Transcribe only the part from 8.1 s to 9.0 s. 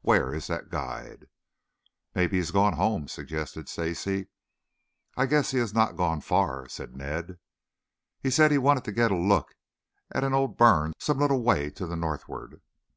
"He said he wanted to